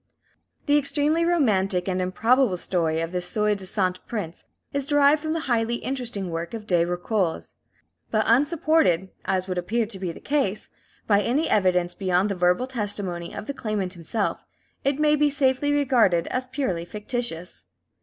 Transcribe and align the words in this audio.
The 0.65 0.79
extremely 0.79 1.25
romantic 1.25 1.87
and 1.87 2.01
improbable 2.01 2.57
story 2.57 3.01
of 3.01 3.11
this 3.11 3.27
soi 3.29 3.53
disant 3.53 3.99
prince 4.07 4.45
is 4.73 4.87
derived 4.87 5.21
from 5.21 5.33
the 5.33 5.41
highly 5.41 5.75
interesting 5.75 6.31
work 6.31 6.55
of 6.55 6.65
De 6.65 6.83
Rocoles; 6.83 7.53
but 8.09 8.23
unsupported, 8.25 9.09
as 9.25 9.47
would 9.47 9.59
appear 9.59 9.85
to 9.85 9.99
be 9.99 10.11
the 10.11 10.19
case, 10.19 10.69
by 11.05 11.21
any 11.21 11.47
evidence 11.47 11.93
beyond 11.93 12.29
the 12.29 12.35
verbal 12.35 12.65
testimony 12.65 13.31
of 13.31 13.45
the 13.45 13.53
claimant 13.53 13.93
himself, 13.93 14.43
it 14.83 14.97
may 14.97 15.15
be 15.15 15.29
safely 15.29 15.71
regarded 15.71 16.25
as 16.31 16.47
purely 16.47 16.83
fictitious. 16.83 17.65